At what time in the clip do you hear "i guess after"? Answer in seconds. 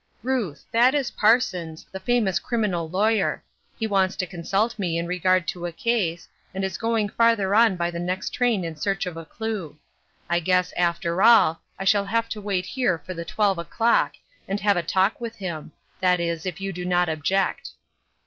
10.27-11.21